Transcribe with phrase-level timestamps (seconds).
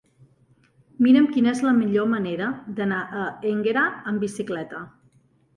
[1.07, 2.47] Mira'm quina és la millor manera
[2.81, 3.85] d'anar a Énguera
[4.15, 4.83] amb bicicleta.